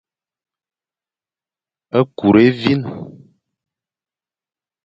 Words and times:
Kur 2.17 2.35
évîn. 2.47 2.81